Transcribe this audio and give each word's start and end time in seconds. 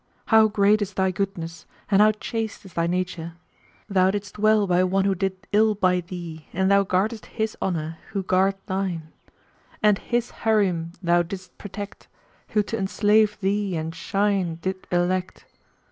how 0.33 0.47
great 0.47 0.81
is 0.81 0.95
thy 0.95 1.11
goodness 1.11 1.67
and 1.91 2.01
how 2.01 2.11
chaste 2.13 2.65
is 2.65 2.73
thy 2.73 2.87
nature! 2.87 3.35
thou 3.87 4.09
didst 4.09 4.39
well 4.39 4.65
by 4.65 4.83
one 4.83 5.05
who 5.05 5.13
did 5.13 5.45
ill 5.51 5.75
by 5.75 5.99
thee 6.01 6.47
and 6.53 6.71
thou 6.71 6.83
guardedst 6.83 7.27
his 7.27 7.55
honour 7.61 7.99
who 8.11 8.23
garred 8.23 8.55
thine 8.65 9.01
become 9.11 9.11
dishonour, 9.11 9.79
and 9.83 9.97
his 9.99 10.31
Harim 10.31 10.91
thou 11.03 11.21
didst 11.21 11.55
protect 11.59 12.07
who 12.47 12.63
to 12.63 12.75
enslave 12.75 13.39
thee 13.41 13.75
and 13.75 13.93
thine 13.93 14.55
did 14.63 14.87
elect! 14.89 15.45